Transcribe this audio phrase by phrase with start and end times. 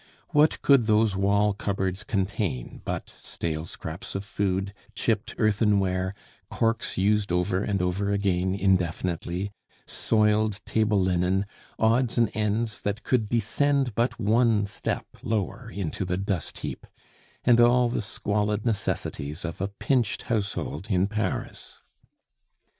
[0.29, 6.15] What could those wall cupboards contain but stale scraps of food, chipped earthenware,
[6.49, 9.51] corks used over and over again indefinitely,
[9.85, 11.45] soiled table linen,
[11.77, 16.87] odds and ends that could descend but one step lower into the dust heap,
[17.43, 21.77] and all the squalid necessities of a pinched household in Paris?